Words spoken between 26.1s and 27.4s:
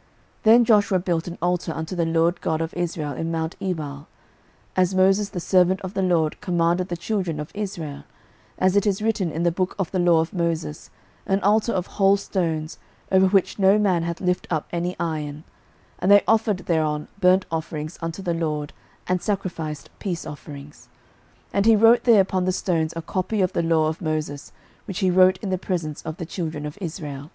the children of Israel.